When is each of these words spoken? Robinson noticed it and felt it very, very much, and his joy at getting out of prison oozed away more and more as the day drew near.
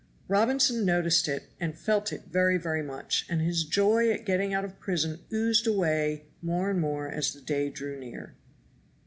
Robinson 0.27 0.83
noticed 0.83 1.27
it 1.27 1.51
and 1.59 1.77
felt 1.77 2.11
it 2.11 2.23
very, 2.27 2.57
very 2.57 2.81
much, 2.81 3.23
and 3.29 3.39
his 3.39 3.63
joy 3.63 4.09
at 4.09 4.25
getting 4.25 4.51
out 4.51 4.65
of 4.65 4.79
prison 4.79 5.19
oozed 5.31 5.67
away 5.67 6.25
more 6.41 6.71
and 6.71 6.81
more 6.81 7.07
as 7.07 7.33
the 7.33 7.41
day 7.41 7.69
drew 7.69 7.95
near. 7.99 8.33